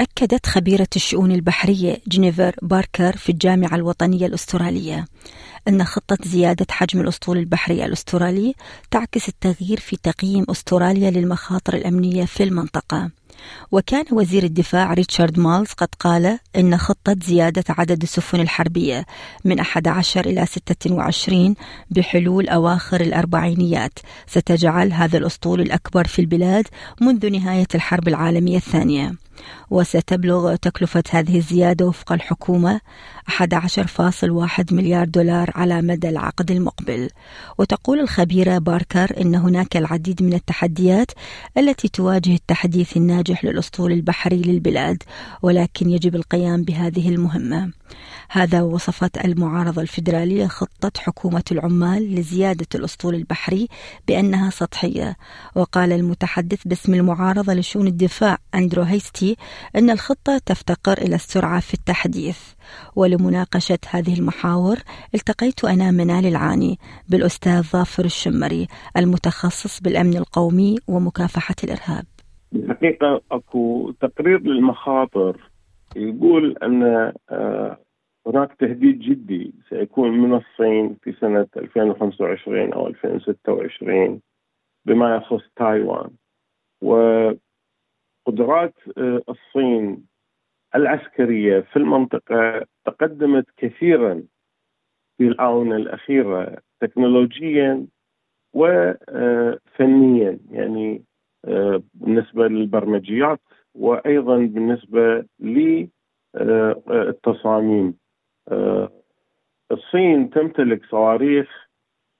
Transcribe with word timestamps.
أكدت 0.00 0.46
خبيرة 0.46 0.88
الشؤون 0.96 1.32
البحرية 1.32 1.98
جينيفر 2.08 2.56
باركر 2.62 3.16
في 3.16 3.32
الجامعة 3.32 3.74
الوطنية 3.74 4.26
الأسترالية 4.26 5.04
أن 5.68 5.84
خطة 5.84 6.18
زيادة 6.24 6.66
حجم 6.70 7.00
الأسطول 7.00 7.38
البحري 7.38 7.84
الأسترالي 7.84 8.54
تعكس 8.90 9.28
التغيير 9.28 9.80
في 9.80 9.96
تقييم 10.02 10.44
أستراليا 10.50 11.10
للمخاطر 11.10 11.74
الأمنية 11.74 12.24
في 12.24 12.42
المنطقة. 12.42 13.10
وكان 13.72 14.04
وزير 14.12 14.44
الدفاع 14.44 14.92
ريتشارد 14.94 15.38
مالز 15.38 15.72
قد 15.72 15.88
قال 16.00 16.38
إن 16.56 16.76
خطة 16.76 17.16
زيادة 17.22 17.64
عدد 17.68 18.02
السفن 18.02 18.40
الحربية 18.40 19.06
من 19.44 19.60
11 19.60 20.26
إلى 20.26 20.46
26 20.46 21.54
بحلول 21.90 22.48
أواخر 22.48 23.00
الأربعينيات 23.00 23.98
ستجعل 24.26 24.92
هذا 24.92 25.18
الأسطول 25.18 25.60
الأكبر 25.60 26.06
في 26.06 26.18
البلاد 26.18 26.68
منذ 27.00 27.30
نهاية 27.30 27.68
الحرب 27.74 28.08
العالمية 28.08 28.56
الثانية. 28.56 29.14
وستبلغ 29.70 30.56
تكلفة 30.56 31.02
هذه 31.10 31.36
الزيادة 31.36 31.86
وفق 31.86 32.12
الحكومة 32.12 32.80
11.1 33.28 34.72
مليار 34.72 35.08
دولار 35.08 35.50
على 35.54 35.82
مدى 35.82 36.08
العقد 36.08 36.50
المقبل. 36.50 37.08
وتقول 37.58 38.00
الخبيرة 38.00 38.58
باركر 38.58 39.20
إن 39.20 39.34
هناك 39.34 39.76
العديد 39.76 40.22
من 40.22 40.32
التحديات 40.32 41.10
التي 41.58 41.88
تواجه 41.88 42.34
التحديث 42.34 42.96
الناجح 42.96 43.44
للأسطول 43.44 43.92
البحري 43.92 44.42
للبلاد 44.42 45.02
ولكن 45.42 45.90
يجب 45.90 46.16
القيام 46.16 46.62
بهذه 46.62 47.08
المهمة. 47.08 47.79
هذا 48.28 48.62
وصفت 48.62 49.24
المعارضة 49.24 49.82
الفيدرالية 49.82 50.46
خطة 50.46 50.92
حكومة 50.98 51.42
العمال 51.52 52.14
لزيادة 52.14 52.66
الأسطول 52.74 53.14
البحري 53.14 53.68
بأنها 54.08 54.50
سطحية. 54.50 55.16
وقال 55.56 55.92
المتحدث 55.92 56.66
باسم 56.66 56.94
المعارضة 56.94 57.54
لشؤون 57.54 57.86
الدفاع 57.86 58.38
أندرو 58.54 58.82
هيستي 58.82 59.36
أن 59.76 59.90
الخطة 59.90 60.38
تفتقر 60.46 60.98
إلى 60.98 61.14
السرعة 61.14 61.60
في 61.60 61.74
التحديث. 61.74 62.38
ولمناقشة 62.96 63.78
هذه 63.90 64.18
المحاور 64.18 64.78
التقيت 65.14 65.64
أنا 65.64 65.90
منال 65.90 66.26
العاني 66.26 66.78
بالأستاذ 67.08 67.62
ظافر 67.62 68.04
الشمري 68.04 68.66
المتخصص 68.96 69.80
بالأمن 69.80 70.16
القومي 70.16 70.76
ومكافحة 70.88 71.54
الإرهاب. 71.64 72.04
الحقيقة 72.54 73.20
أكو 73.32 73.92
تقرير 74.00 74.40
للمخاطر 74.40 75.49
يقول 75.96 76.56
أن 76.62 77.12
آه، 77.30 77.78
هناك 78.26 78.54
تهديد 78.54 78.98
جدي 78.98 79.54
سيكون 79.68 80.10
من 80.10 80.34
الصين 80.34 80.96
في 81.02 81.12
سنة 81.12 81.48
2025 81.56 82.72
أو 82.72 82.86
2026 82.86 84.20
بما 84.84 85.16
يخص 85.16 85.42
تايوان. 85.56 86.10
وقدرات 86.82 88.74
آه، 88.98 89.22
الصين 89.28 90.06
العسكرية 90.74 91.60
في 91.60 91.76
المنطقة 91.76 92.66
تقدمت 92.84 93.46
كثيرا 93.56 94.22
في 95.18 95.24
الآونة 95.28 95.76
الأخيرة 95.76 96.58
تكنولوجيا 96.80 97.86
وفنيا 98.54 100.38
يعني 100.50 101.04
آه، 101.44 101.82
بالنسبة 101.94 102.48
للبرمجيات 102.48 103.40
وأيضا 103.74 104.36
بالنسبة 104.36 105.26
للتصاميم 106.34 107.94
آه، 108.48 108.90
الصين 109.72 110.30
تمتلك 110.30 110.84
صواريخ 110.86 111.70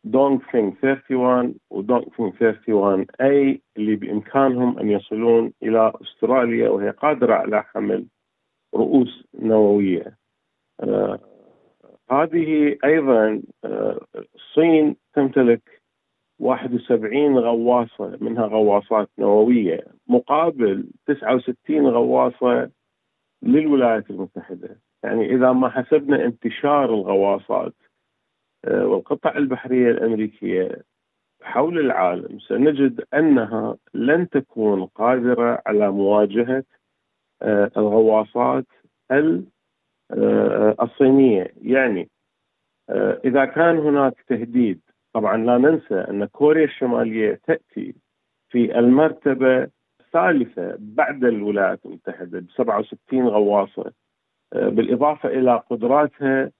دونغ 0.05 0.39
فينغ 0.39 0.73
31 0.83 1.55
ودونغ 1.71 2.05
فينغ 2.11 2.33
31 2.41 3.07
اي 3.21 3.63
اللي 3.77 3.97
بإمكانهم 3.97 4.79
أن 4.79 4.91
يصلون 4.91 5.53
إلى 5.63 5.93
أستراليا 6.03 6.69
وهي 6.69 6.91
قادرة 6.91 7.35
على 7.35 7.63
حمل 7.63 8.07
رؤوس 8.75 9.25
نووية. 9.35 10.17
آه 10.81 11.19
هذه 12.11 12.77
أيضا 12.85 13.43
آه 13.65 14.01
الصين 14.35 14.97
تمتلك 15.15 15.80
71 16.41 17.39
غواصة 17.39 18.19
منها 18.21 18.47
غواصات 18.47 19.11
نووية 19.19 19.85
مقابل 20.09 20.91
69 21.07 21.87
غواصة 21.87 22.71
للولايات 23.43 24.11
المتحدة. 24.11 24.81
يعني 25.03 25.35
إذا 25.35 25.53
ما 25.53 25.69
حسبنا 25.69 26.25
انتشار 26.25 26.85
الغواصات 26.85 27.75
آه، 28.65 28.87
والقطع 28.87 29.37
البحرية 29.37 29.91
الأمريكية 29.91 30.83
حول 31.43 31.79
العالم 31.79 32.39
سنجد 32.39 33.05
أنها 33.15 33.77
لن 33.95 34.29
تكون 34.29 34.87
قادرة 34.87 35.63
على 35.67 35.91
مواجهة 35.91 36.65
آه، 37.43 37.71
الغواصات 37.77 38.67
آه، 39.11 40.77
الصينية 40.83 41.55
يعني 41.63 42.09
إذا 43.25 43.45
كان 43.45 43.79
هناك 43.79 44.25
تهديد 44.29 44.81
طبعا 45.13 45.37
لا 45.37 45.59
ننسى 45.59 45.95
أن 45.95 46.25
كوريا 46.25 46.65
الشمالية 46.65 47.41
تأتي 47.47 47.95
في 48.49 48.79
المرتبة 48.79 49.69
الثالثة 50.01 50.77
بعد 50.79 51.25
الولايات 51.25 51.81
المتحدة 51.87 52.39
ب 52.39 52.47
67 52.57 53.29
غواصة 53.29 53.93
بالإضافة 54.53 55.29
إلى 55.29 55.63
قدراتها 55.71 56.51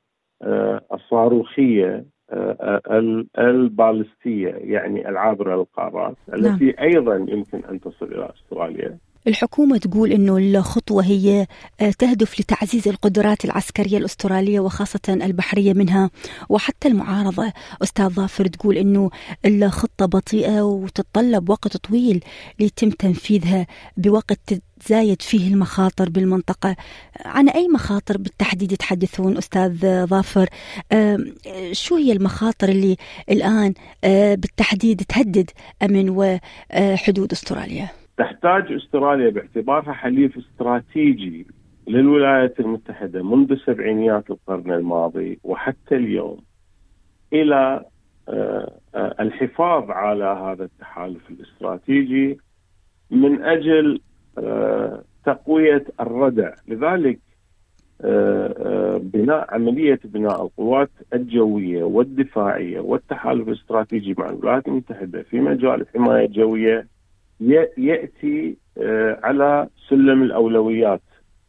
آه، 0.43 0.81
الصاروخية 0.93 2.05
آه، 2.31 2.81
البالستية 3.39 4.49
يعني 4.49 5.09
العابره 5.09 5.57
للقارات 5.57 6.17
التي 6.35 6.65
نعم. 6.65 6.75
أيضا 6.81 7.17
يمكن 7.17 7.65
أن 7.65 7.81
تصل 7.81 8.07
إلى 8.07 8.31
أستراليا 8.35 8.99
الحكومة 9.27 9.79
تقول 9.79 10.13
أنه 10.13 10.39
الخطوة 10.39 11.05
هي 11.05 11.47
آه، 11.81 11.91
تهدف 11.91 12.41
لتعزيز 12.41 12.89
القدرات 12.89 13.45
العسكرية 13.45 13.99
الأسترالية 13.99 14.61
وخاصة 14.61 15.01
البحرية 15.09 15.73
منها. 15.73 16.11
وحتى 16.49 16.89
المعارضة 16.89 17.53
أستاذ 17.83 18.09
ظافر 18.09 18.47
تقول 18.47 18.77
أنه 18.77 19.11
الخطة 19.45 20.07
بطيئة 20.07 20.63
وتتطلب 20.63 21.51
وقت 21.51 21.77
طويل 21.77 22.25
ليتم 22.61 22.91
تنفيذها 22.91 23.67
بوقت 23.97 24.39
تزايد 24.81 25.23
فيه 25.23 25.49
المخاطر 25.49 26.09
بالمنطقة. 26.09 26.77
عن 27.25 27.49
أي 27.49 27.69
مخاطر 27.69 28.19
بالتحديد 28.19 28.73
يتحدثون 28.73 29.37
أستاذ 29.37 30.07
ظافر؟ 30.07 30.49
شو 31.73 31.97
هي 31.97 32.13
المخاطر 32.13 32.69
اللي 32.69 32.97
الآن 33.31 33.75
آه، 34.05 34.35
بالتحديد 34.35 35.03
تهدد 35.09 35.51
أمن 35.83 36.11
وحدود 36.11 37.33
أستراليا؟ 37.33 38.00
تحتاج 38.21 38.73
استراليا 38.73 39.31
باعتبارها 39.31 39.93
حليف 39.93 40.39
استراتيجي 40.39 41.47
للولايات 41.89 42.61
المتحدة 42.61 43.23
منذ 43.23 43.57
سبعينيات 43.67 44.31
القرن 44.31 44.73
الماضي 44.73 45.39
وحتى 45.45 45.97
اليوم 45.97 46.39
إلى 47.33 47.85
آه، 48.29 48.73
آه، 48.95 49.15
الحفاظ 49.21 49.91
على 49.91 50.25
هذا 50.25 50.65
التحالف 50.65 51.31
الاستراتيجي 51.31 52.39
من 53.11 53.43
أجل 53.43 54.01
آه، 54.39 55.03
تقوية 55.25 55.85
الردع. 56.01 56.55
لذلك 56.69 57.19
بناء 59.01 59.55
عملية 59.55 60.01
بناء 60.05 60.43
القوات 60.45 60.91
الجوية 61.15 61.85
والدفاعية 61.85 62.81
والتحالف 62.81 63.49
الاستراتيجي 63.49 64.15
مع 64.19 64.29
الولايات 64.29 64.69
المتحدة 64.69 65.23
في 65.23 65.41
مجال 65.41 65.81
الحماية 65.81 66.27
الجوية 66.27 66.87
يأتي 67.79 68.57
آه، 68.79 69.21
على 69.23 69.69
سلم 69.89 70.23
الأولويات 70.23 71.03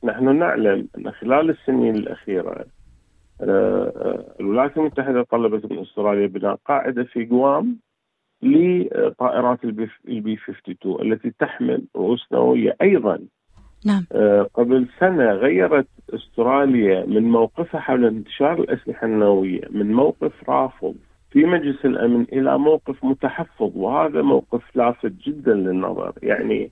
نحن 0.04 0.36
نعلم 0.36 0.88
أن 0.98 1.12
خلال 1.12 1.50
السنين 1.50 1.96
الأخيرة 1.96 2.66
آه، 3.42 3.94
آه، 3.96 4.36
الولايات 4.40 4.78
المتحدة 4.78 5.24
طلبت 5.24 5.72
من 5.72 5.80
أستراليا 5.80 6.28
بناء 6.28 6.60
قاعدة 6.66 7.04
في 7.04 7.26
قوام 7.26 7.78
لطائرات 8.42 9.64
البي 9.64 9.90
52 10.34 11.02
التي 11.02 11.32
تحمل 11.40 11.84
رؤوس 11.96 12.28
نووية 12.32 12.76
أيضا 12.82 13.20
نعم. 13.86 14.06
قبل 14.54 14.88
سنة 15.00 15.32
غيرت 15.32 15.88
أستراليا 16.14 17.06
من 17.06 17.24
موقفها 17.24 17.82
حول 17.82 18.06
انتشار 18.06 18.60
الأسلحة 18.60 19.08
النووية 19.08 19.62
من 19.70 19.92
موقف 19.92 20.50
رافض 20.50 20.96
في 21.32 21.46
مجلس 21.46 21.86
الأمن 21.86 22.22
إلى 22.22 22.58
موقف 22.58 23.04
متحفظ 23.06 23.72
وهذا 23.76 24.22
موقف 24.22 24.76
لافت 24.76 25.12
جدا 25.12 25.54
للنظر 25.54 26.14
يعني 26.24 26.72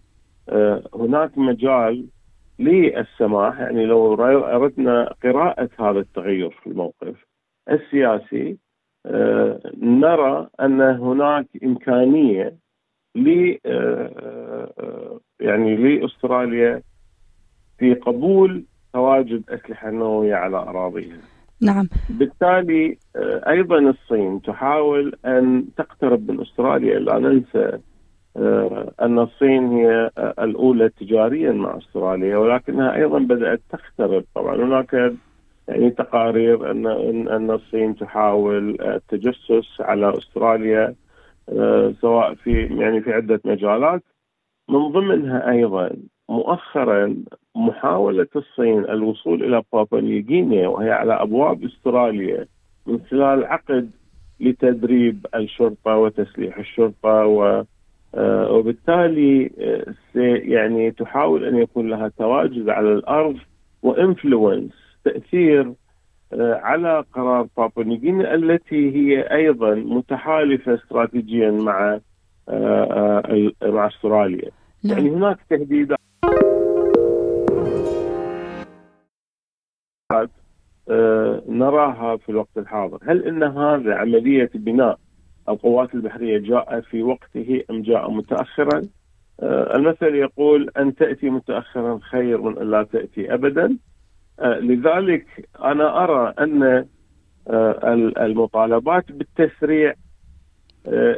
آه، 0.50 0.83
هناك 0.95 1.38
مجال 1.38 2.06
للسماح 2.59 3.59
يعني 3.59 3.85
لو 3.85 4.13
أردنا 4.23 5.13
قراءة 5.23 5.69
هذا 5.79 6.00
التغير 6.00 6.50
في 6.50 6.67
الموقف 6.67 7.25
السياسي 7.71 8.57
نرى 9.77 10.47
أن 10.62 10.81
هناك 10.81 11.47
إمكانية 11.63 12.55
ل 13.15 13.55
يعني 15.39 15.75
لأستراليا 15.75 16.81
في 17.77 17.94
قبول 17.94 18.63
تواجد 18.94 19.50
أسلحة 19.50 19.89
نووية 19.89 20.35
على 20.35 20.57
أراضيها. 20.57 21.17
نعم. 21.61 21.88
بالتالي 22.09 22.97
أيضا 23.47 23.79
الصين 23.79 24.41
تحاول 24.41 25.13
أن 25.25 25.65
تقترب 25.77 26.31
من 26.31 26.41
أستراليا. 26.41 27.00
لا 27.00 27.19
ننسى 27.19 27.79
أن 29.01 29.19
الصين 29.19 29.67
هي 29.67 30.11
الأولى 30.39 30.89
تجاريا 30.89 31.51
مع 31.51 31.77
أستراليا 31.77 32.38
ولكنها 32.38 32.95
أيضا 32.95 33.19
بدأت 33.19 33.61
تقترب. 33.69 34.23
طبعا 34.35 34.56
هناك 34.56 35.13
يعني 35.67 35.89
تقارير 35.89 36.71
أن 36.71 36.88
إن 37.27 37.51
الصين 37.51 37.95
تحاول 37.95 38.81
التجسس 38.81 39.81
على 39.81 40.17
أستراليا 40.17 40.95
آه، 41.50 41.94
سواء 42.01 42.33
في 42.33 42.51
يعني 42.51 43.01
في 43.01 43.13
عدة 43.13 43.41
مجالات. 43.45 44.03
من 44.69 44.88
ضمنها 44.88 45.51
أيضا 45.51 45.91
مؤخرا 46.29 47.15
محاولة 47.55 48.27
الصين 48.35 48.79
الوصول 48.79 49.43
إلى 49.43 49.63
بابا 49.73 50.01
نيوغينيا 50.01 50.67
وهي 50.67 50.91
على 50.91 51.13
أبواب 51.13 51.63
أستراليا 51.63 52.45
من 52.87 52.99
خلال 53.11 53.45
عقد 53.45 53.91
لتدريب 54.39 55.25
الشرطة 55.35 55.95
وتسليح 55.95 56.57
الشرطة 56.57 57.25
و 57.25 57.63
آه، 58.15 58.51
وبالتالي 58.51 59.51
آه، 59.59 59.93
يعني 60.53 60.91
تحاول 60.91 61.45
أن 61.45 61.57
يكون 61.57 61.89
لها 61.89 62.11
تواجد 62.17 62.69
على 62.69 62.93
الأرض 62.93 63.37
وإنفلونس 63.83 64.71
تأثير 65.03 65.73
آه، 66.33 66.59
على 66.63 67.03
قرار 67.13 67.47
بابا 67.57 67.83
نيغينيا 67.83 68.35
التي 68.35 68.95
هي 68.95 69.21
أيضا 69.21 69.75
متحالفة 69.75 70.75
استراتيجيا 70.75 71.51
مع 71.51 71.99
مع 73.61 73.87
أستراليا 73.87 74.51
نعم. 74.83 74.97
يعني 74.97 75.09
هناك 75.09 75.37
تهديدات 75.49 75.99
نراها 81.50 82.18
في 82.18 82.30
الوقت 82.30 82.57
الحاضر. 82.57 82.97
هل 83.03 83.25
إن 83.25 83.44
هذا 83.44 83.95
عملية 83.95 84.50
بناء 84.56 85.00
القوات 85.50 85.95
البحرية 85.95 86.38
جاء 86.38 86.81
في 86.81 87.03
وقته 87.03 87.63
أم 87.69 87.81
جاء 87.81 88.12
متأخرا؟ 88.12 88.81
آه، 89.41 89.75
المثل 89.75 90.15
يقول 90.15 90.69
أن 90.77 90.95
تأتي 90.95 91.30
متأخرا 91.30 92.00
خير 92.01 92.41
من 92.41 92.57
أن 92.57 92.71
لا 92.71 92.83
تأتي 92.83 93.33
أبدا. 93.33 93.77
آه، 94.39 94.59
لذلك 94.59 95.50
أنا 95.63 96.03
أرى 96.03 96.33
أن 96.39 96.86
آه، 97.47 97.94
المطالبات 98.18 99.12
بالتسريع 99.12 99.94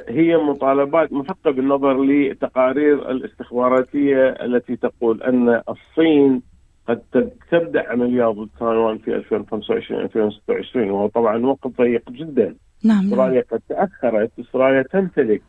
هي 0.07 0.37
مطالبات 0.37 1.13
محقة 1.13 1.51
بالنظر 1.51 2.03
لتقارير 2.03 3.11
الاستخباراتية 3.11 4.29
التي 4.29 4.75
تقول 4.75 5.23
أن 5.23 5.61
الصين 5.69 6.41
قد 6.87 7.30
عمليات 7.77 8.35
ضد 8.35 8.49
تايوان 8.59 8.97
في 8.97 9.15
2025 9.15 10.01
2026 10.01 10.89
وهو 10.89 11.07
طبعا 11.07 11.45
وقت 11.45 11.67
ضيق 11.67 12.09
جدا. 12.09 12.55
نعم 12.83 13.05
استراليا 13.05 13.43
قد 13.51 13.61
تأخرت 13.69 14.31
استراليا 14.39 14.81
تمتلك 14.81 15.41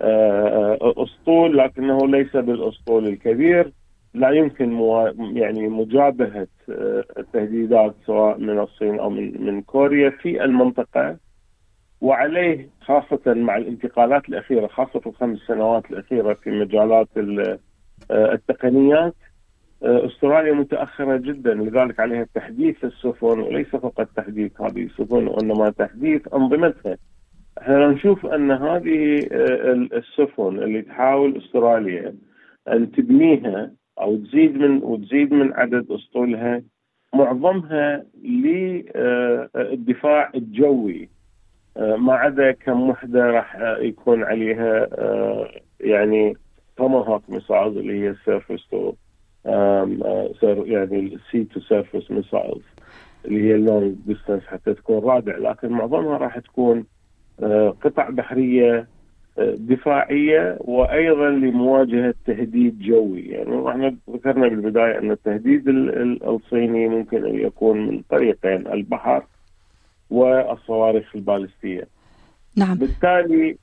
آه، 0.00 0.78
آه، 0.82 0.94
أسطول 1.04 1.58
لكنه 1.58 1.98
ليس 2.06 2.36
بالأسطول 2.36 3.06
الكبير. 3.08 3.72
لا 4.14 4.30
يمكن 4.30 4.72
مو 4.72 5.06
يعني 5.18 5.68
مجابهة 5.68 6.46
آه، 6.70 7.04
التهديدات 7.18 7.94
سواء 8.06 8.38
من 8.38 8.58
الصين 8.58 9.00
أو 9.00 9.10
من 9.10 9.46
من 9.46 9.62
كوريا 9.62 10.10
في 10.10 10.44
المنطقة 10.44 11.16
وعليه 12.00 12.68
خاصة 12.80 13.20
مع 13.26 13.56
الانتقالات 13.56 14.28
الأخيرة 14.28 14.66
خاصة 14.66 15.00
في 15.00 15.06
الخمس 15.06 15.38
سنوات 15.38 15.90
الأخيرة 15.90 16.34
في 16.34 16.50
مجالات 16.50 17.08
التقنيات. 18.10 19.14
أستراليا 19.84 20.52
متأخرة 20.52 21.16
جدا 21.16 21.54
لذلك 21.54 22.00
عليها 22.00 22.26
تحديث 22.34 22.84
السفن 22.84 23.40
وليس 23.40 23.66
فقط 23.68 24.08
تحديث 24.16 24.60
هذه 24.60 24.82
السفن 24.82 25.26
وإنما 25.26 25.70
تحديث 25.70 26.34
أنظمتها. 26.34 26.96
إحنا 27.58 27.88
نشوف 27.88 28.26
أن 28.26 28.50
هذه 28.50 29.26
آه، 29.32 29.72
السفن 29.72 30.58
اللي 30.62 30.82
تحاول 30.82 31.36
أستراليا 31.36 32.14
أن 32.68 32.92
تبنيها 32.92 33.70
أو 34.00 34.16
تزيد 34.16 34.56
من 34.56 34.82
وتزيد 34.82 35.32
من 35.32 35.52
عدد 35.52 35.90
أسطولها 35.90 36.62
معظمها 37.14 38.04
للدفاع 38.24 40.30
الجوي 40.34 41.08
آه، 41.76 41.96
ما 41.96 42.14
عدا 42.14 42.52
كم 42.52 42.90
وحدة 42.90 43.26
راح 43.30 43.56
يكون 43.78 44.22
عليها 44.22 44.88
آه، 44.92 45.50
يعني 45.80 46.34
Tomahawk 46.76 47.30
missiles 47.30 47.76
اللي 47.76 48.00
هي 48.00 48.10
ال 48.10 48.17
surface 48.17 48.68
to 48.70 48.92
يعني 49.46 51.14
ال 51.14 51.21
sea 51.21 51.44
to 51.44 51.60
surface 51.60 52.10
missiles 52.10 52.64
اللي 53.24 53.42
هي 53.42 53.54
ال 53.54 53.62
long 53.62 53.94
distance 54.06 54.42
حتى 54.46 54.74
تكون 54.74 54.98
رادع 54.98 55.36
لكن 55.36 55.68
معظمها 55.68 56.18
راح 56.18 56.38
تكون 56.38 56.84
آه، 57.42 57.76
قطع 57.84 58.10
بحرية 58.10 58.88
آه، 59.38 59.54
دفاعية 59.58 60.58
وأيضا 60.60 61.30
لمواجهة 61.30 62.14
تهديد 62.26 62.78
جوي 62.78 63.20
يعني 63.20 63.68
إحنا 63.70 63.96
ذكرنا 64.10 64.48
بالبداية 64.48 64.98
أن 64.98 65.10
التهديد 65.10 65.68
الصيني 66.26 66.88
ممكن 66.88 67.26
أن 67.26 67.34
يكون 67.34 67.86
من 67.86 68.02
طريقين 68.10 68.66
البحر 68.66 69.26
والصواريخ 70.10 71.16
البالستية. 71.16 71.88
نعم. 72.56 72.78
بالتالي 72.78 73.56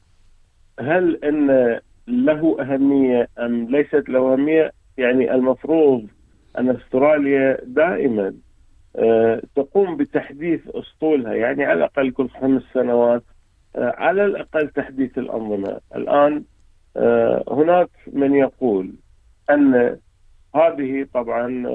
هل 0.80 1.24
إن 1.24 1.80
له 2.08 2.58
أهمية 2.62 3.28
أم 3.40 3.68
ليست 3.70 4.10
له 4.10 4.34
أهمية؟ 4.34 4.72
يعني 4.98 5.34
المفروض 5.34 6.08
أن 6.58 6.70
أستراليا 6.70 7.58
دائما 7.64 8.34
آه، 8.96 9.42
تقوم 9.56 9.98
بتحديث 9.98 10.62
أسطولها 10.68 11.34
يعني 11.34 11.64
على 11.66 11.78
الأقل 11.78 12.12
كل 12.12 12.30
خمس 12.30 12.62
سنوات 12.74 13.24
آه، 13.76 13.94
على 13.98 14.26
الأقل 14.26 14.70
تحديث 14.70 15.18
الأنظمة، 15.18 15.80
الآن 15.96 16.44
آه، 16.98 17.44
هناك 17.52 17.90
من 18.14 18.36
يقول 18.36 18.94
أن 19.50 19.98
هذه 20.56 21.08
طبعا 21.14 21.66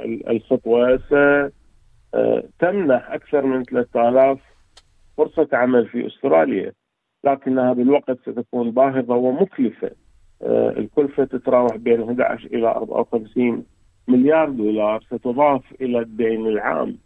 الخطوة 0.00 0.98
ستمنح 2.56 3.10
أكثر 3.10 3.46
من 3.46 3.62
3000 3.62 4.38
فرصة 5.16 5.48
عمل 5.52 5.86
في 5.88 6.06
أستراليا 6.06 6.72
لكنها 7.24 7.72
بالوقت 7.72 8.18
ستكون 8.20 8.70
باهظة 8.70 9.14
ومكلفة. 9.14 9.86
آه، 9.86 10.11
الكلفة 10.78 11.24
تتراوح 11.24 11.76
بين 11.76 12.02
11 12.02 12.46
إلى 12.46 12.68
54 12.68 13.64
مليار 14.08 14.50
دولار 14.50 15.02
ستضاف 15.02 15.62
إلى 15.80 15.98
الدين 15.98 16.46
العام 16.46 16.96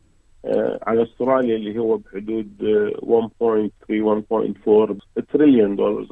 آه، 0.45 0.79
على 0.83 1.03
أستراليا 1.03 1.57
اللي 1.57 1.79
هو 1.79 1.97
بحدود 1.97 2.51
1.3 3.03 4.01
1.4 5.17 5.23
تريليون 5.33 5.77
دولار 5.77 6.07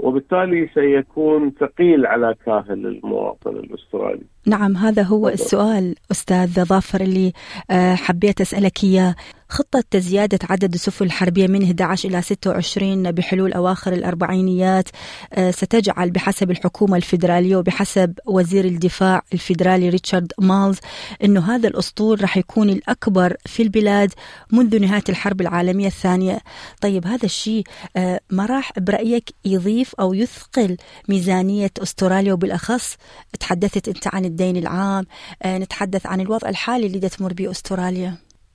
وبالتالي 0.00 0.68
سيكون 0.74 1.50
ثقيل 1.50 2.06
على 2.06 2.34
كاهل 2.46 2.86
المواطن 2.86 3.56
الأسترالي. 3.56 4.22
نعم 4.46 4.76
هذا 4.76 5.02
هو 5.02 5.28
السؤال 5.28 5.94
أستاذ 6.10 6.64
ظافر 6.64 7.00
اللي 7.00 7.32
آه، 7.70 7.94
حبيت 7.94 8.40
أسألك 8.40 8.84
إياه. 8.84 9.14
خطة 9.48 9.98
زيادة 9.98 10.38
عدد 10.50 10.74
السفن 10.74 11.04
الحربية 11.04 11.46
من 11.46 11.62
11 11.62 12.08
إلى 12.08 12.22
26 12.22 13.12
بحلول 13.12 13.52
أواخر 13.52 13.92
الأربعينيات 13.92 14.88
آه، 15.32 15.50
ستجعل 15.50 16.10
بحسب 16.10 16.50
الحكومة 16.50 16.96
الفيدرالية 16.96 17.56
وبحسب 17.56 18.12
وزير 18.26 18.64
الدفاع 18.64 19.22
الفيدرالي 19.32 19.88
ريتشارد 19.88 20.32
مالز 20.38 20.78
أنه 21.24 21.54
هذا 21.54 21.68
الأسطول 21.68 22.22
راح 22.22 22.36
يكون 22.36 22.70
الأكبر 22.70 23.36
في 23.46 23.62
البلاد 23.62 24.12
منذ 24.52 24.80
نهاية 24.80 25.04
الحرب 25.08 25.40
العالمية 25.40 25.86
الثانية. 25.86 26.38
طيب 26.80 27.06
هذا 27.06 27.24
الشيء 27.24 27.64
آه، 27.96 28.20
ما 28.30 28.46
راح 28.46 28.72
برأيك 28.78 29.30
يضيف 29.44 29.94
أو 29.94 30.14
يثقل 30.14 30.76
ميزانية 31.08 31.70
أستراليا 31.82 32.32
وبالأخص؟ 32.32 32.96
تحدثت 33.40 33.88
أنت 33.88 34.14
عن 34.14 34.24
الدين 34.36 34.56
العام 34.62 35.04
آه، 35.44 35.58
نتحدث 35.58 36.06
عن 36.06 36.20
الوضع 36.20 36.48
الحالي 36.48 36.86
اللي 36.86 37.08
تمر 37.08 37.32
به 37.38 37.50
أستراليا. 37.50 38.12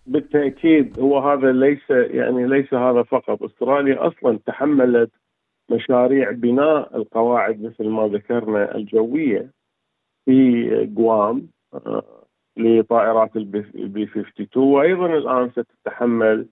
بالتأكيد 0.07 0.99
هو 0.99 1.19
هذا 1.19 1.51
ليس 1.51 1.89
يعني 1.89 2.47
ليس 2.47 2.73
هذا 2.73 3.03
فقط. 3.03 3.43
أستراليا 3.43 4.07
أصلا 4.07 4.39
تحملت 4.45 5.11
مشاريع 5.71 6.31
بناء 6.31 6.97
القواعد 6.97 7.61
مثل 7.61 7.89
ما 7.89 8.07
ذكرنا 8.07 8.75
الجوية 8.75 9.51
في 10.25 10.67
جوام 10.85 11.47
آه، 11.73 12.03
لطائرات 12.57 13.35
ال 13.35 13.69
B 13.69 14.03
52 14.03 14.63
وأيضا 14.63 15.05
الآن 15.05 15.51
ستتحمل 15.51 16.47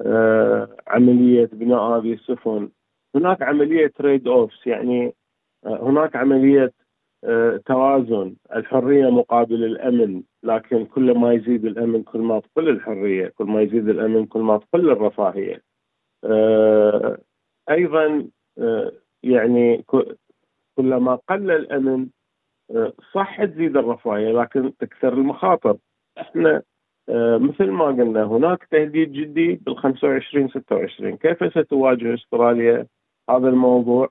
آه، 0.00 0.68
عملية 0.88 1.50
بناء 1.52 1.80
هذه 1.80 2.12
السفن. 2.12 2.68
هناك 3.14 3.42
عملية 3.42 3.86
trade 3.86 4.28
offs 4.28 4.66
يعني 4.66 5.12
هناك 5.66 6.16
عملية 6.16 6.72
توازن. 7.66 8.34
الحرية 8.54 9.10
مقابل 9.10 9.64
الأمن 9.64 10.22
لكن 10.42 10.84
كل 10.84 11.18
ما 11.18 11.32
يزيد 11.32 11.64
الأمن 11.64 12.02
كل 12.02 12.18
ما 12.18 12.40
تقل 12.40 12.68
الحرية، 12.68 13.28
كل 13.28 13.44
ما 13.44 13.62
يزيد 13.62 13.88
الأمن 13.88 14.26
كل 14.26 14.40
ما 14.40 14.58
تقل 14.58 14.90
الرفاهية. 14.90 15.62
أيضا 17.70 18.28
يعني 19.22 19.84
كلما 20.76 21.14
قل 21.28 21.50
الأمن 21.50 22.06
صح 23.14 23.44
تزيد 23.44 23.76
الرفاهية 23.76 24.32
لكن 24.32 24.76
تكثر 24.78 25.12
المخاطر. 25.12 25.76
إحنا 26.18 26.62
مثل 27.38 27.70
ما 27.70 27.84
قلنا 27.84 28.24
هناك 28.24 28.64
تهديد 28.64 29.12
جدي 29.12 29.54
بال 29.54 29.78
25 29.78 30.48
26 30.48 31.16
كيف 31.16 31.58
ستواجه 31.58 32.14
أستراليا 32.14 32.86
هذا 33.30 33.48
الموضوع؟ 33.48 34.08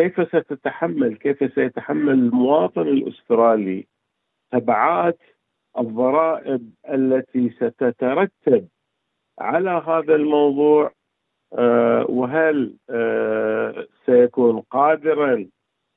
كيف 0.00 0.28
ستتحمل 0.28 1.16
كيف 1.16 1.54
سيتحمل 1.54 2.12
المواطن 2.12 2.82
الأسترالي 2.82 3.86
تبعات 4.52 5.18
الضرائب 5.78 6.70
التي 6.88 7.50
ستترتب 7.50 8.68
على 9.38 9.70
هذا 9.70 10.14
الموضوع؟ 10.14 10.92
آه، 11.58 12.06
وهل 12.08 12.76
آه، 12.90 13.86
سيكون 14.06 14.60
قادرا 14.60 15.46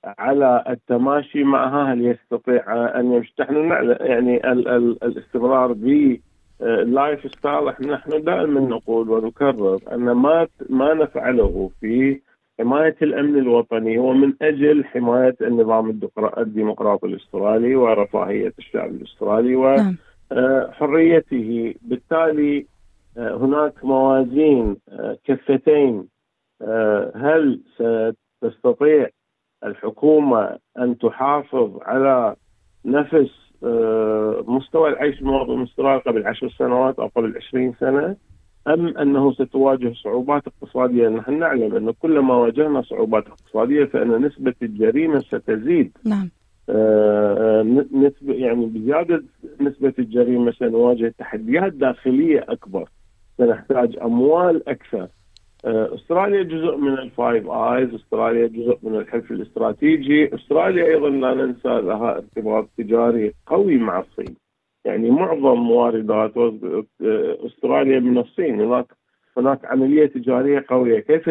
على 0.05 0.63
التماشي 0.69 1.43
معها؟ 1.43 1.93
هل 1.93 2.05
يستطيع 2.05 2.63
أن 2.99 3.13
يمشي 3.13 3.33
نحن 3.39 3.55
يعني 3.99 4.51
الاستمرار 4.51 5.73
ب 5.73 6.17
ال 6.61 7.31
lifestyle 7.31 7.67
إحنا 7.67 7.93
نحن 7.93 8.23
دائما 8.23 8.59
نقول 8.59 9.09
ونكرر 9.09 9.79
أن 9.91 10.11
ما 10.11 10.47
ما 10.69 10.93
نفعله 10.93 11.71
في 11.79 12.21
حماية 12.59 12.95
الأمن 13.01 13.39
الوطني 13.39 13.97
هو 13.97 14.13
من 14.13 14.33
أجل 14.41 14.85
حماية 14.85 15.35
النظام 15.41 15.99
الديمقراطي 16.37 17.07
الأسترالي 17.07 17.75
ورفاهية 17.75 18.53
الشعب 18.59 18.91
الأسترالي 18.91 19.55
وحريته 19.55 21.37
نعم. 21.37 21.73
بالتالي 21.81 22.65
آه، 23.17 23.37
هناك 23.37 23.85
موازين 23.85 24.77
آه، 24.89 25.17
كفتين 25.23 26.07
آه، 26.61 27.11
هل 27.15 27.61
ستستطيع 27.73 29.09
الحكومة 29.63 30.59
أن 30.79 30.97
تحافظ 30.97 31.79
على 31.81 32.35
نفس 32.85 33.31
آه، 33.63 34.43
مستوى 34.47 34.89
العيش 34.89 35.19
المواطن 35.21 35.61
الاسترالي 35.61 36.01
قبل 36.01 36.27
عشر 36.27 36.49
سنوات 36.49 36.99
أو 36.99 37.07
قبل 37.07 37.37
عشرين 37.37 37.73
سنة 37.79 38.15
أم 38.67 38.97
أنه 38.97 39.33
ستواجه 39.33 39.93
صعوبات 39.93 40.43
اقتصادية؟ 40.47 41.09
نحن 41.09 41.39
نعلم 41.39 41.75
انه 41.75 41.93
كلما 41.99 42.35
واجهنا 42.35 42.81
صعوبات 42.81 43.27
اقتصادية 43.27 43.85
فإن 43.85 44.25
نسبة 44.25 44.53
الجريمة 44.61 45.19
ستزيد. 45.19 45.97
نعم. 46.05 46.29
آه, 46.69 47.59
آه، 47.59 47.63
نسبة 47.93 48.33
يعني 48.33 48.65
بزيادة 48.65 49.23
نسبة 49.61 49.93
الجريمة 49.99 50.51
سنواجه 50.51 51.13
تحديات 51.17 51.73
داخلية 51.73 52.45
أكبر 52.49 52.89
سنحتاج 53.37 53.97
أموال 54.01 54.69
أكثر 54.69 55.07
آه، 55.65 55.95
أستراليا 55.95 56.43
جزء 56.43 56.77
من 56.77 56.93
ال 56.93 57.04
Five 57.04 57.49
Eyes، 57.49 57.93
أستراليا 57.93 58.47
جزء 58.47 58.77
من 58.83 58.95
الحلف 58.95 59.31
الاستراتيجي، 59.31 60.35
أستراليا 60.35 60.85
أيضا 60.85 61.09
لا 61.09 61.33
ننسى 61.33 61.81
لها 61.81 62.15
ارتباط 62.15 62.69
تجاري 62.77 63.33
قوي 63.47 63.77
مع 63.77 63.99
الصين. 63.99 64.35
يعني 64.85 65.11
معظم 65.11 65.59
مواردات 65.59 66.33
استراليا 67.45 67.99
من 67.99 68.17
الصين، 68.17 68.61
هناك 68.61 68.85
هناك 69.37 69.65
عملية 69.65 70.05
تجارية 70.05 70.65
قوية، 70.67 70.99
كيف 70.99 71.29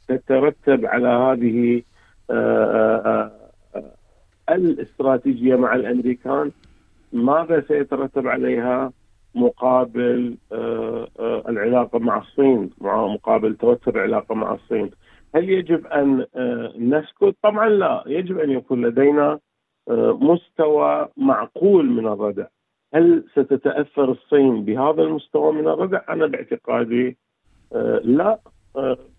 ستترتب 0.00 0.86
على 0.86 1.08
هذه 1.08 1.82
آه، 2.30 3.32
آه، 3.74 3.92
الاستراتيجية 4.50 5.56
مع 5.56 5.74
الأمريكان؟ 5.74 6.50
ماذا 7.12 7.64
سيترتب 7.68 8.26
عليها؟ 8.26 8.92
مقابل 9.34 10.36
آه، 10.52 11.08
آه، 11.18 11.42
العلاقة 11.48 11.98
مع 11.98 12.18
الصين 12.18 12.70
مقابل 12.80 13.56
توتر 13.56 13.96
العلاقة 13.96 14.34
مع 14.34 14.54
الصين 14.54 14.90
هل 15.34 15.50
يجب 15.50 15.86
أن 15.86 16.26
آه، 16.36 16.72
نسكت؟ 16.78 17.36
طبعا 17.42 17.68
لا 17.68 18.04
يجب 18.06 18.38
أن 18.38 18.50
يكون 18.50 18.86
لدينا 18.86 19.38
مستوى 20.20 21.08
معقول 21.16 21.90
من 21.90 22.06
الردع 22.06 22.46
هل 22.94 23.24
ستتأثر 23.32 24.10
الصين 24.10 24.64
بهذا 24.64 25.02
المستوى 25.02 25.52
من 25.52 25.68
الردع؟ 25.68 26.00
أنا 26.08 26.26
باعتقادي 26.26 27.16
لا 28.04 28.38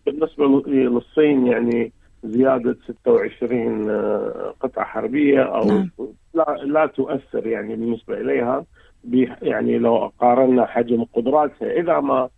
بالنسبة 0.06 0.46
للصين 0.68 1.48
يعني 1.48 1.92
زيادة 2.24 2.78
26 3.04 3.90
قطعة 4.60 4.86
حربية 4.86 5.42
أو 5.42 5.68
نعم. 5.68 5.90
لا 6.34 6.58
لا 6.64 6.86
تؤثر 6.86 7.48
يعني 7.48 7.76
بالنسبة 7.76 8.22
إليها 8.22 8.66
يعني 9.42 9.78
لو 9.78 10.12
قارنا 10.20 10.66
حجم 10.66 11.04
قدراتها 11.04 11.72
إذا 11.72 12.00
ما 12.00 12.30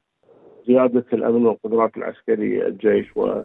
زيادة 0.67 1.05
الأمن 1.13 1.47
والقدرات 1.47 1.97
العسكرية 1.97 2.67
الجيش 2.67 3.17
و 3.17 3.41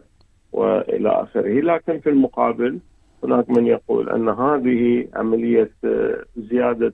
وإلى 0.52 1.08
آخره، 1.08 1.60
لكن 1.60 2.00
في 2.00 2.10
المقابل 2.10 2.78
هناك 3.24 3.50
من 3.50 3.66
يقول 3.66 4.10
أن 4.10 4.28
هذه 4.28 5.08
عملية 5.14 5.70
آه، 5.84 6.24
زيادة 6.36 6.92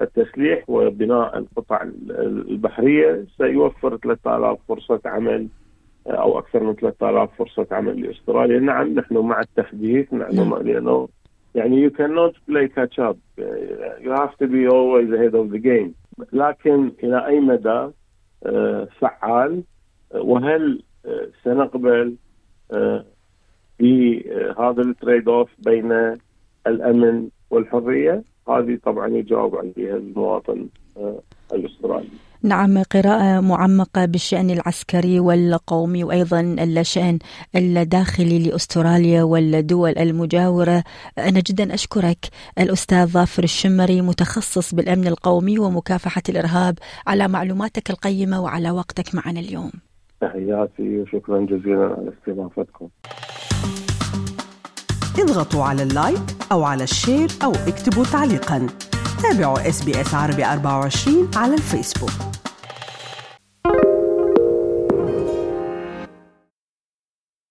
التسليح 0.00 0.64
وبناء 0.68 1.38
القطع 1.38 1.82
البحرية 2.50 3.24
سيوفر 3.38 3.96
3000 3.96 4.58
فرصة 4.68 5.00
عمل 5.04 5.48
أو 6.06 6.38
أكثر 6.38 6.62
من 6.62 6.74
3000 6.74 7.30
فرصة 7.38 7.66
عمل 7.70 8.02
لأستراليا، 8.02 8.60
نعم 8.60 8.94
نحن 8.94 9.16
مع 9.16 9.40
التحديث 9.40 10.12
نعم, 10.12 10.34
نعم. 10.34 10.54
لأنه 10.54 11.08
يعني 11.54 11.88
you 11.88 11.92
cannot 11.92 12.34
play 12.50 12.68
catch 12.68 12.98
up. 12.98 13.16
You 14.04 14.10
have 14.10 14.36
to 14.38 14.46
be 14.48 14.66
always 14.66 15.08
ahead 15.12 15.34
of 15.34 15.50
the 15.50 15.58
game. 15.58 15.92
لكن 16.32 16.92
إلى 17.02 17.26
أي 17.26 17.40
مدى؟ 17.40 17.90
آه، 18.46 18.88
فعال؟ 19.00 19.62
وهل 20.14 20.82
آه، 21.06 21.28
سنقبل 21.44 22.16
آه، 22.72 23.04
بهذا 23.80 24.82
ال 24.82 24.90
trade 24.90 25.28
off 25.28 25.50
بين 25.58 26.16
الأمن 26.66 27.28
والحرية. 27.50 28.22
هذه 28.48 28.78
طبعا 28.84 29.08
يجاوب 29.08 29.56
عليها 29.56 29.96
المواطن 29.96 30.68
الأسترالي. 31.52 32.08
نعم 32.44 32.82
قراءة 32.82 33.40
معمقة 33.40 34.04
بالشأن 34.04 34.50
العسكري 34.50 35.20
والقومي 35.20 36.04
وأيضا 36.04 36.40
الشأن 36.40 37.18
الداخلي 37.56 38.38
لأستراليا 38.38 39.22
والدول 39.22 39.98
المجاورة. 39.98 40.84
أنا 41.18 41.40
جدا 41.40 41.74
أشكرك 41.74 42.28
الأستاذ 42.58 43.06
ظافر 43.06 43.42
الشمري 43.42 44.00
متخصص 44.00 44.74
بالأمن 44.74 45.06
القومي 45.06 45.58
ومكافحة 45.58 46.22
الإرهاب 46.28 46.78
على 47.06 47.28
معلوماتك 47.28 47.90
القيمة 47.90 48.42
وعلى 48.42 48.70
وقتك 48.70 49.14
معنا 49.14 49.40
اليوم. 49.40 49.72
تحياتي 50.28 51.00
وشكرا 51.00 51.40
جزيلا 51.40 51.96
على 51.98 52.12
استضافتكم. 52.18 52.88
اضغطوا 55.18 55.64
على 55.64 55.82
ال 55.82 55.90
like 55.90 56.22
أو 56.52 56.64
على 56.64 56.84
ال 56.84 56.91
share 56.91 57.28
أو 57.44 57.52
اكتبوا 57.52 58.04
تعليقا. 58.04 58.66
تابعوا 59.22 59.68
SBS 59.68 60.14
عربي 60.14 60.44
24 60.44 61.30
على 61.36 61.54
الفيسبوك. 61.54 62.10